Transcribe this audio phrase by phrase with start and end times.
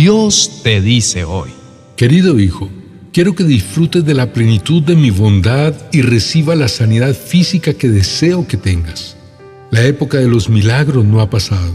[0.00, 1.50] Dios te dice hoy.
[1.96, 2.70] Querido hijo,
[3.12, 7.88] quiero que disfrutes de la plenitud de mi bondad y reciba la sanidad física que
[7.88, 9.16] deseo que tengas.
[9.72, 11.72] La época de los milagros no ha pasado.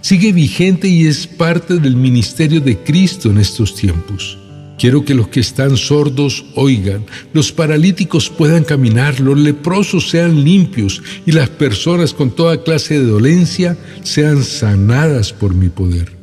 [0.00, 4.38] Sigue vigente y es parte del ministerio de Cristo en estos tiempos.
[4.78, 7.04] Quiero que los que están sordos oigan,
[7.34, 13.04] los paralíticos puedan caminar, los leprosos sean limpios y las personas con toda clase de
[13.04, 16.15] dolencia sean sanadas por mi poder.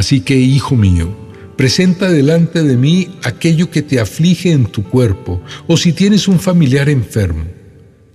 [0.00, 1.14] Así que, hijo mío,
[1.58, 6.40] presenta delante de mí aquello que te aflige en tu cuerpo o si tienes un
[6.40, 7.44] familiar enfermo.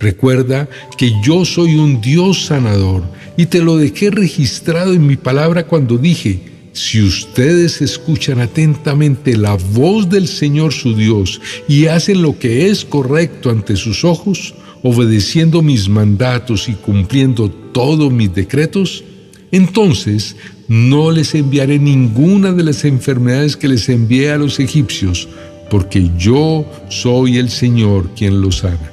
[0.00, 0.68] Recuerda
[0.98, 3.04] que yo soy un Dios sanador
[3.36, 9.54] y te lo dejé registrado en mi palabra cuando dije, si ustedes escuchan atentamente la
[9.54, 15.62] voz del Señor su Dios y hacen lo que es correcto ante sus ojos, obedeciendo
[15.62, 19.04] mis mandatos y cumpliendo todos mis decretos,
[19.52, 20.34] entonces
[20.68, 25.28] no les enviaré ninguna de las enfermedades que les envié a los egipcios,
[25.70, 28.92] porque yo soy el Señor quien los sana.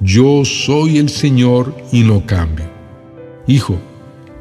[0.00, 2.66] Yo soy el Señor y no cambio.
[3.46, 3.78] Hijo,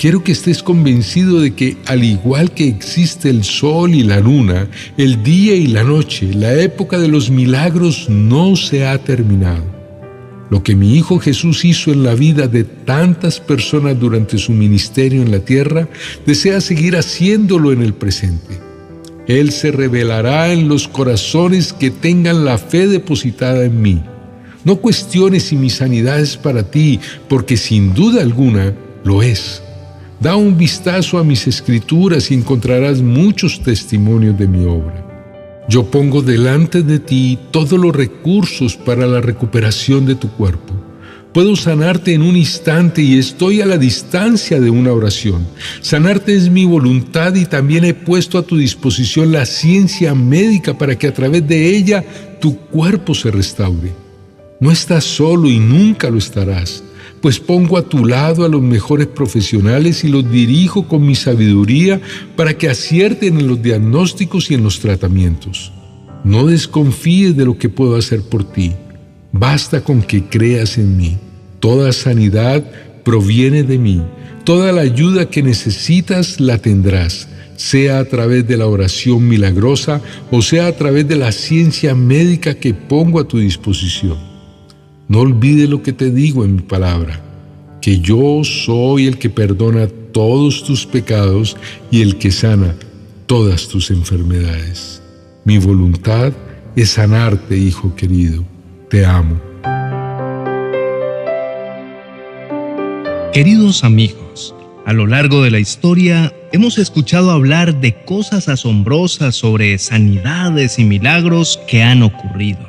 [0.04, 4.68] Quiero que estés convencido de que al igual que existe el sol y la luna,
[4.98, 9.83] el día y la noche, la época de los milagros no se ha terminado.
[10.54, 15.24] Lo que mi Hijo Jesús hizo en la vida de tantas personas durante su ministerio
[15.24, 15.90] en la tierra,
[16.28, 18.60] desea seguir haciéndolo en el presente.
[19.28, 24.04] Él se revelará en los corazones que tengan la fe depositada en mí.
[24.64, 29.64] No cuestiones si mi sanidad es para ti, porque sin duda alguna lo es.
[30.20, 35.13] Da un vistazo a mis escrituras y encontrarás muchos testimonios de mi obra.
[35.70, 40.74] Yo pongo delante de ti todos los recursos para la recuperación de tu cuerpo.
[41.34, 45.48] Puedo sanarte en un instante y estoy a la distancia de una oración.
[45.82, 50.98] Sanarte es mi voluntad y también he puesto a tu disposición la ciencia médica para
[50.98, 52.04] que a través de ella
[52.40, 53.92] tu cuerpo se restaure.
[54.60, 56.84] No estás solo y nunca lo estarás
[57.24, 62.02] pues pongo a tu lado a los mejores profesionales y los dirijo con mi sabiduría
[62.36, 65.72] para que acierten en los diagnósticos y en los tratamientos.
[66.26, 68.74] No desconfíes de lo que puedo hacer por ti.
[69.32, 71.18] Basta con que creas en mí.
[71.62, 72.62] Toda sanidad
[73.06, 74.02] proviene de mí.
[74.44, 80.42] Toda la ayuda que necesitas la tendrás, sea a través de la oración milagrosa o
[80.42, 84.33] sea a través de la ciencia médica que pongo a tu disposición.
[85.14, 87.22] No olvides lo que te digo en mi palabra,
[87.84, 91.56] que yo soy el que perdona todos tus pecados
[91.92, 92.74] y el que sana
[93.28, 95.04] todas tus enfermedades.
[95.46, 96.34] Mi voluntad
[96.76, 98.44] es sanarte, hijo querido.
[98.90, 99.40] Te amo.
[103.34, 109.78] Queridos amigos, a lo largo de la historia hemos escuchado hablar de cosas asombrosas sobre
[109.78, 112.68] sanidades y milagros que han ocurrido.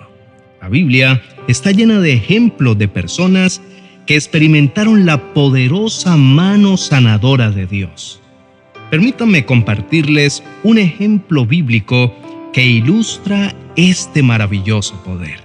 [0.61, 3.61] La Biblia está llena de ejemplos de personas
[4.07, 8.21] que experimentaron la poderosa mano sanadora de Dios.
[8.91, 12.15] Permítanme compartirles un ejemplo bíblico
[12.53, 15.41] que ilustra este maravilloso poder.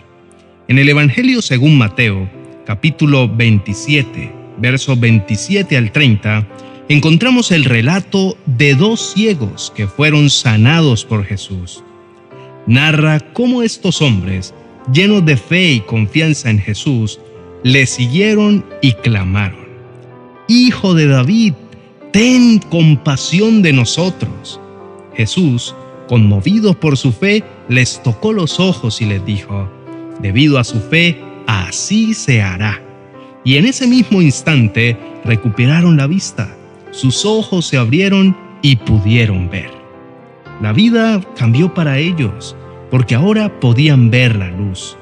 [0.67, 2.29] En el Evangelio según Mateo,
[2.65, 6.47] capítulo 27, versos 27 al 30,
[6.89, 11.83] encontramos el relato de dos ciegos que fueron sanados por Jesús.
[12.67, 14.53] Narra cómo estos hombres
[14.91, 17.19] llenos de fe y confianza en Jesús,
[17.63, 19.67] le siguieron y clamaron,
[20.47, 21.53] Hijo de David,
[22.11, 24.59] ten compasión de nosotros.
[25.13, 25.75] Jesús,
[26.07, 29.69] conmovido por su fe, les tocó los ojos y les dijo,
[30.19, 32.81] debido a su fe, así se hará.
[33.43, 36.55] Y en ese mismo instante recuperaron la vista,
[36.91, 39.69] sus ojos se abrieron y pudieron ver.
[40.61, 42.55] La vida cambió para ellos
[42.89, 44.97] porque ahora podían ver la luz.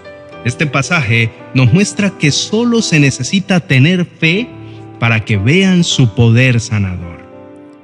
[0.45, 4.47] Este pasaje nos muestra que solo se necesita tener fe
[4.99, 7.17] para que vean su poder sanador.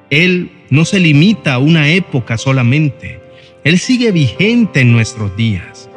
[0.09, 3.19] Él no se limita a una época solamente,
[3.63, 5.89] Él sigue vigente en nuestros días.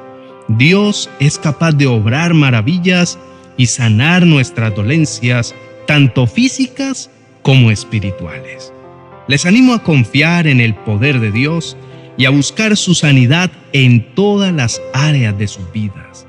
[0.49, 3.19] Dios es capaz de obrar maravillas
[3.57, 5.55] y sanar nuestras dolencias,
[5.87, 7.11] tanto físicas
[7.43, 8.73] como espirituales.
[9.29, 11.77] Les animo a confiar en el poder de Dios
[12.17, 16.27] y a buscar su sanidad en todas las áreas de sus vidas.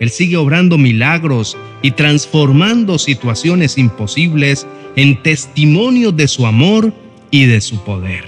[0.00, 6.92] Él sigue obrando milagros y transformando situaciones imposibles en testimonios de su amor
[7.30, 8.24] y de su poder.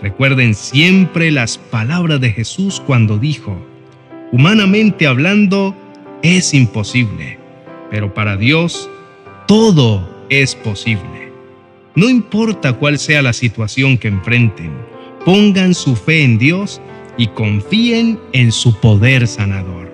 [0.00, 3.56] Recuerden siempre las palabras de Jesús cuando dijo,
[4.32, 5.76] humanamente hablando,
[6.22, 7.38] es imposible,
[7.90, 8.90] pero para Dios
[9.46, 11.32] todo es posible.
[11.94, 14.72] No importa cuál sea la situación que enfrenten,
[15.26, 16.80] pongan su fe en Dios
[17.18, 19.92] y confíen en su poder sanador.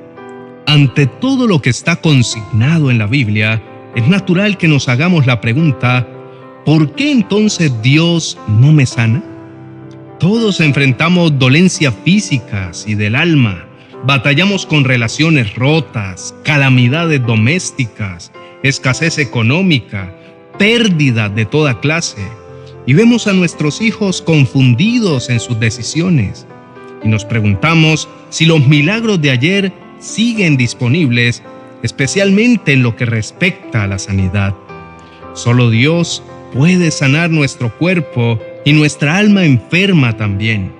[0.66, 3.62] Ante todo lo que está consignado en la Biblia,
[3.96, 6.06] es natural que nos hagamos la pregunta,
[6.66, 9.24] ¿por qué entonces Dios no me sana?
[10.20, 13.64] Todos enfrentamos dolencias físicas y del alma,
[14.04, 18.32] batallamos con relaciones rotas, calamidades domésticas,
[18.62, 20.14] escasez económica,
[20.58, 22.20] pérdida de toda clase,
[22.86, 26.46] y vemos a nuestros hijos confundidos en sus decisiones.
[27.04, 31.42] Y nos preguntamos si los milagros de ayer siguen disponibles,
[31.82, 34.54] especialmente en lo que respecta a la sanidad.
[35.34, 40.72] Solo Dios puede sanar nuestro cuerpo y nuestra alma enferma también.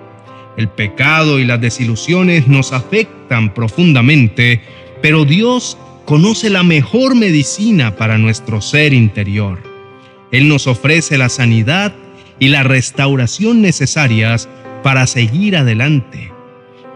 [0.56, 4.60] El pecado y las desilusiones nos afectan profundamente,
[5.00, 9.71] pero Dios conoce la mejor medicina para nuestro ser interior.
[10.32, 11.93] Él nos ofrece la sanidad
[12.38, 14.49] y la restauración necesarias
[14.82, 16.32] para seguir adelante.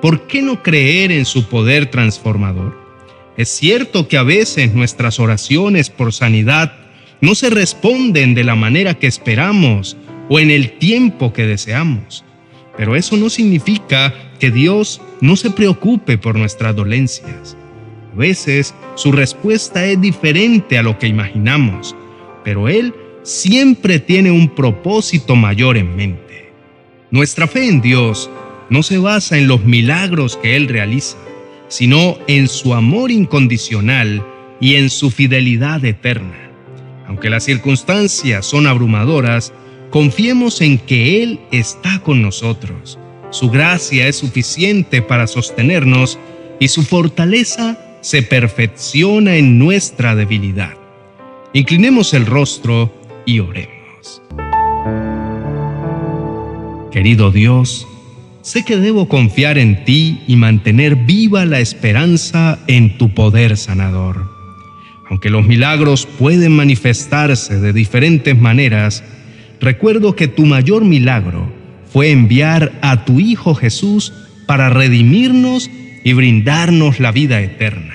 [0.03, 2.77] ¿Por qué no creer en su poder transformador?
[3.37, 6.73] Es cierto que a veces nuestras oraciones por sanidad
[7.21, 9.97] no se responden de la manera que esperamos
[10.29, 12.25] o en el tiempo que deseamos,
[12.77, 17.57] pero eso no significa que Dios no se preocupe por nuestras dolencias.
[18.13, 21.95] A veces su respuesta es diferente a lo que imaginamos,
[22.43, 22.95] pero Él
[23.27, 26.53] siempre tiene un propósito mayor en mente.
[27.11, 28.31] Nuestra fe en Dios
[28.71, 31.19] no se basa en los milagros que Él realiza,
[31.67, 34.25] sino en su amor incondicional
[34.61, 36.53] y en su fidelidad eterna.
[37.09, 39.53] Aunque las circunstancias son abrumadoras,
[39.91, 42.97] confiemos en que Él está con nosotros.
[43.31, 46.17] Su gracia es suficiente para sostenernos
[46.61, 50.75] y su fortaleza se perfecciona en nuestra debilidad.
[51.53, 52.93] Inclinemos el rostro
[53.27, 54.23] y oremos.
[56.91, 57.87] Querido Dios,
[58.41, 64.25] sé que debo confiar en ti y mantener viva la esperanza en tu poder sanador.
[65.11, 69.05] Aunque los milagros pueden manifestarse de diferentes maneras,
[69.61, 71.53] recuerdo que tu mayor milagro
[71.93, 74.13] fue enviar a tu Hijo Jesús
[74.47, 75.71] para redimirnos
[76.03, 77.95] y brindarnos la vida eterna.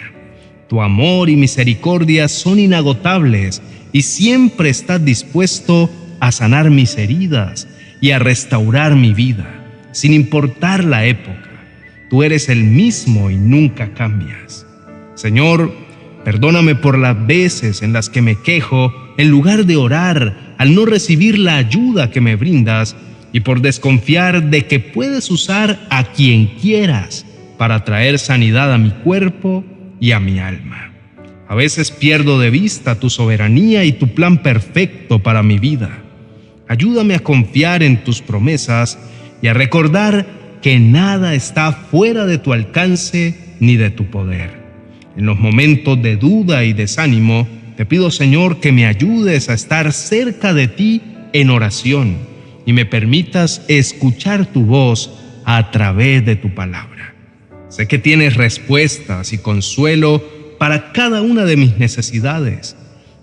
[0.67, 3.61] Tu amor y misericordia son inagotables
[3.91, 5.89] y siempre estás dispuesto
[6.19, 7.67] a sanar mis heridas
[7.99, 9.47] y a restaurar mi vida,
[9.91, 11.49] sin importar la época.
[12.09, 14.65] Tú eres el mismo y nunca cambias.
[15.15, 15.73] Señor,
[16.23, 20.85] perdóname por las veces en las que me quejo en lugar de orar al no
[20.85, 22.95] recibir la ayuda que me brindas
[23.33, 27.25] y por desconfiar de que puedes usar a quien quieras
[27.57, 29.63] para traer sanidad a mi cuerpo
[29.99, 30.90] y a mi alma.
[31.51, 36.01] A veces pierdo de vista tu soberanía y tu plan perfecto para mi vida.
[36.69, 38.97] Ayúdame a confiar en tus promesas
[39.41, 40.25] y a recordar
[40.61, 44.49] que nada está fuera de tu alcance ni de tu poder.
[45.17, 47.45] En los momentos de duda y desánimo,
[47.75, 51.01] te pido Señor que me ayudes a estar cerca de ti
[51.33, 52.15] en oración
[52.65, 57.13] y me permitas escuchar tu voz a través de tu palabra.
[57.67, 62.75] Sé que tienes respuestas y consuelo para cada una de mis necesidades.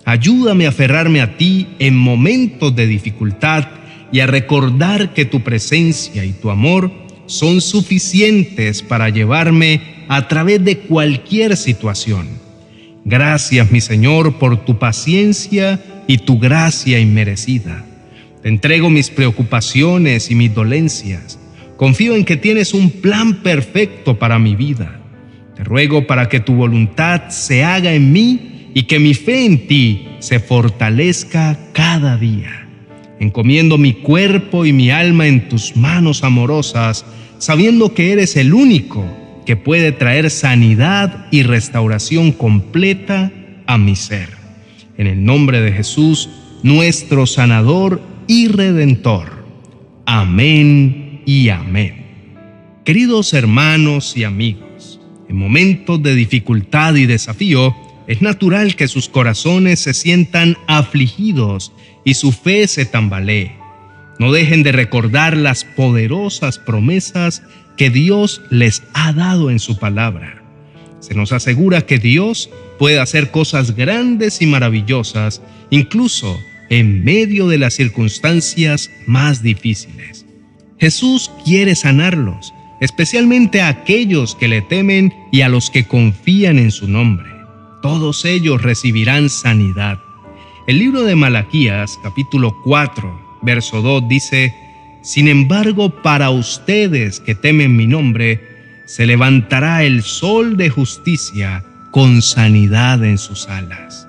[0.03, 3.65] Ayúdame a aferrarme a ti en momentos de dificultad
[4.11, 6.91] y a recordar que tu presencia y tu amor
[7.27, 12.27] son suficientes para llevarme a través de cualquier situación.
[13.05, 17.85] Gracias, mi Señor, por tu paciencia y tu gracia inmerecida.
[18.43, 21.39] Te entrego mis preocupaciones y mis dolencias
[21.79, 24.98] Confío en que tienes un plan perfecto para mi vida.
[25.59, 29.67] Te ruego para que tu voluntad se haga en mí y que mi fe en
[29.67, 32.65] ti se fortalezca cada día.
[33.19, 37.05] Encomiendo mi cuerpo y mi alma en tus manos amorosas,
[37.39, 39.05] sabiendo que eres el único
[39.45, 43.29] que puede traer sanidad y restauración completa
[43.67, 44.29] a mi ser.
[44.97, 46.29] En el nombre de Jesús,
[46.63, 49.45] nuestro sanador y redentor.
[50.05, 52.05] Amén y amén.
[52.85, 54.68] Queridos hermanos y amigos,
[55.29, 57.75] en momentos de dificultad y desafío,
[58.07, 61.71] es natural que sus corazones se sientan afligidos
[62.03, 63.51] y su fe se tambalee.
[64.17, 67.43] No dejen de recordar las poderosas promesas
[67.77, 70.43] que Dios les ha dado en su palabra.
[70.99, 76.37] Se nos asegura que Dios puede hacer cosas grandes y maravillosas, incluso
[76.69, 80.25] en medio de las circunstancias más difíciles.
[80.79, 86.71] Jesús quiere sanarlos, especialmente a aquellos que le temen y a los que confían en
[86.71, 87.29] su nombre.
[87.81, 89.99] Todos ellos recibirán sanidad.
[90.67, 94.53] El libro de Malaquías, capítulo 4, verso 2 dice,
[95.01, 102.21] Sin embargo, para ustedes que temen mi nombre, se levantará el sol de justicia con
[102.21, 104.07] sanidad en sus alas.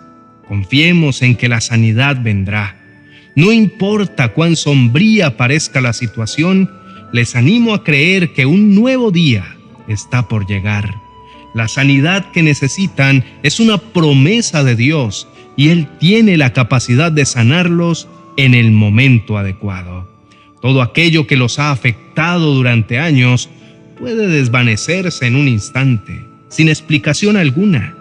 [0.48, 2.76] Confiemos en que la sanidad vendrá.
[3.36, 6.70] No importa cuán sombría parezca la situación,
[7.12, 9.56] les animo a creer que un nuevo día
[9.88, 10.94] está por llegar.
[11.54, 15.26] La sanidad que necesitan es una promesa de Dios
[15.56, 20.08] y Él tiene la capacidad de sanarlos en el momento adecuado.
[20.62, 23.48] Todo aquello que los ha afectado durante años
[23.98, 27.94] puede desvanecerse en un instante, sin explicación alguna.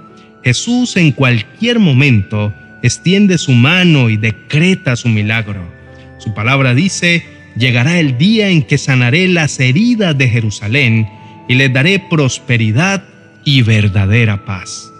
[0.43, 5.61] Jesús en cualquier momento extiende su mano y decreta su milagro.
[6.19, 7.25] Su palabra dice,
[7.59, 11.09] llegará el día en que sanaré las heridas de Jerusalén
[11.47, 13.03] y les daré prosperidad
[13.43, 14.91] y verdadera paz.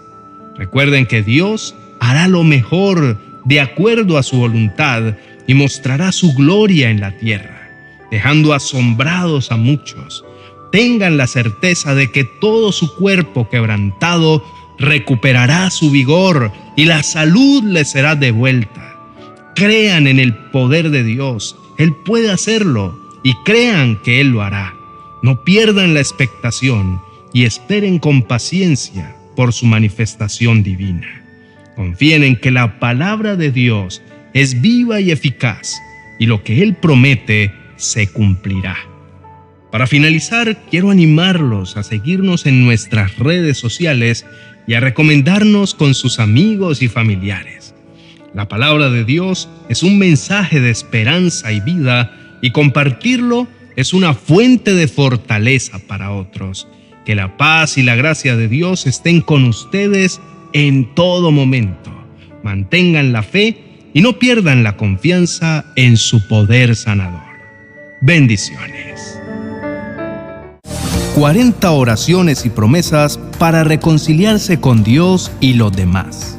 [0.57, 5.15] Recuerden que Dios hará lo mejor de acuerdo a su voluntad
[5.47, 7.69] y mostrará su gloria en la tierra,
[8.11, 10.25] dejando asombrados a muchos.
[10.71, 14.43] Tengan la certeza de que todo su cuerpo quebrantado
[14.77, 18.95] recuperará su vigor y la salud les será devuelta.
[19.55, 24.75] Crean en el poder de Dios, Él puede hacerlo y crean que Él lo hará.
[25.23, 27.01] No pierdan la expectación
[27.33, 31.23] y esperen con paciencia por su manifestación divina.
[31.77, 34.01] Confíen en que la palabra de Dios
[34.33, 35.79] es viva y eficaz,
[36.19, 38.77] y lo que Él promete se cumplirá.
[39.71, 44.25] Para finalizar, quiero animarlos a seguirnos en nuestras redes sociales
[44.67, 47.58] y a recomendarnos con sus amigos y familiares.
[48.33, 54.13] La palabra de Dios es un mensaje de esperanza y vida y compartirlo es una
[54.13, 56.67] fuente de fortaleza para otros.
[57.05, 60.21] Que la paz y la gracia de Dios estén con ustedes
[60.53, 61.91] en todo momento.
[62.43, 63.57] Mantengan la fe
[63.93, 67.21] y no pierdan la confianza en su poder sanador.
[68.01, 69.19] Bendiciones.
[71.15, 76.38] 40 oraciones y promesas para reconciliarse con Dios y los demás.